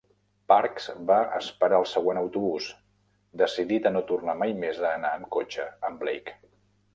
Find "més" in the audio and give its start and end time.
4.65-4.81